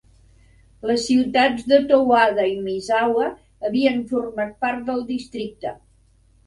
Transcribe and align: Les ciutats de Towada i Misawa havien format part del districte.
Les 0.91 1.03
ciutats 1.09 1.67
de 1.73 1.79
Towada 1.91 2.47
i 2.55 2.57
Misawa 2.65 3.29
havien 3.71 4.05
format 4.15 4.59
part 4.67 4.85
del 4.91 5.09
districte. 5.15 5.81